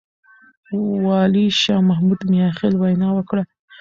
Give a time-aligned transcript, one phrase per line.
[1.05, 3.43] والي شاه محمود مياخيل وينا وکړه.